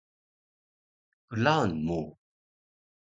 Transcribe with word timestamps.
klaun 1.29 1.71
mu 1.85 2.01